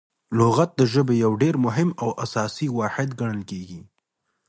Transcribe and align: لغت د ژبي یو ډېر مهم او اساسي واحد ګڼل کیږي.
لغت 0.37 0.69
د 0.79 0.81
ژبي 0.93 1.15
یو 1.25 1.31
ډېر 1.41 1.55
مهم 1.65 1.89
او 2.01 2.09
اساسي 2.25 2.67
واحد 2.77 3.09
ګڼل 3.19 3.41
کیږي. 3.51 3.81